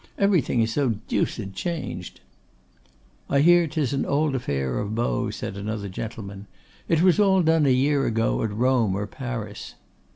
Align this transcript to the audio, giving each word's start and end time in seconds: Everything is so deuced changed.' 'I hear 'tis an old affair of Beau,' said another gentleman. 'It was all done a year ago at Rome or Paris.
Everything 0.17 0.61
is 0.63 0.73
so 0.73 0.95
deuced 1.07 1.53
changed.' 1.53 2.21
'I 3.29 3.39
hear 3.41 3.67
'tis 3.67 3.93
an 3.93 4.03
old 4.03 4.33
affair 4.33 4.79
of 4.79 4.95
Beau,' 4.95 5.29
said 5.29 5.55
another 5.55 5.89
gentleman. 5.89 6.47
'It 6.89 7.03
was 7.03 7.19
all 7.19 7.43
done 7.43 7.67
a 7.67 7.69
year 7.69 8.07
ago 8.07 8.41
at 8.41 8.51
Rome 8.51 8.95
or 8.95 9.05
Paris. 9.05 9.75